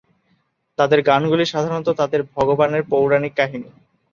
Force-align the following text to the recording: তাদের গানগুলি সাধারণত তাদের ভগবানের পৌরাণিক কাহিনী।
তাদের 0.79 0.99
গানগুলি 1.01 1.45
সাধারণত 1.45 1.87
তাদের 1.99 2.21
ভগবানের 2.35 2.83
পৌরাণিক 2.89 3.33
কাহিনী। 3.35 3.69